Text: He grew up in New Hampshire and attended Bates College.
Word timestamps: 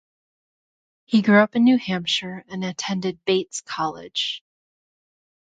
He 1.05 1.21
grew 1.21 1.41
up 1.43 1.55
in 1.55 1.63
New 1.63 1.77
Hampshire 1.77 2.43
and 2.47 2.63
attended 2.65 3.23
Bates 3.23 3.61
College. 3.61 4.43